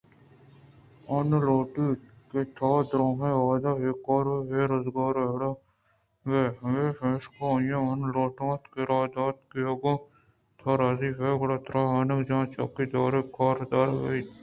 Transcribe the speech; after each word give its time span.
آنہ 1.15 1.39
لوٹیت 1.47 2.01
کہ 2.31 2.39
تودُرٛاہیں 2.57 3.35
وہدءَ 3.41 3.79
بے 3.81 3.91
کار 4.05 4.25
ءُبے 4.33 4.61
روزگارانی 4.69 5.29
وڑا 5.33 5.51
بہ 6.27 6.41
بئے 6.73 6.85
پمشکا 6.97 7.45
آئی 7.55 7.71
ءَمن 7.77 8.01
ءَ 8.05 8.13
لوٹ 8.13 8.37
اِتءُراہ 8.47 9.05
دات 9.13 9.37
کہ 9.51 9.59
اگاں 9.71 9.97
تو 10.59 10.69
راضی 10.79 11.09
بئے 11.17 11.31
گڑا 11.39 11.57
ترا 11.65 11.81
وانگجاہ 11.91 12.41
ءَ 12.45 12.51
چوکیدار 12.53 13.13
ی 13.19 13.21
ء 13.27 13.29
ِ 13.33 13.33
کارءَ 13.35 13.69
دارگ 13.71 13.97
بیت 14.03 14.29